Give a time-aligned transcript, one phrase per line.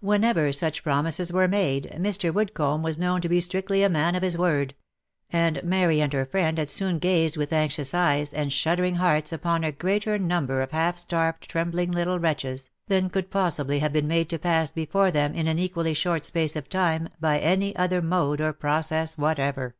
[0.00, 2.30] Whenever such promises were made, Mr.
[2.30, 4.74] Woodcomb was known to be strictly a man of his word;
[5.30, 9.64] and Mary and her friend had soon gazed with anxious eyes and shuddering hearts upon
[9.64, 14.28] a greater number of half starved trembling little wretches, than could possibly have been made
[14.28, 18.42] to pass before them in an equally short space of time, by any other mode
[18.42, 19.74] or process whatever.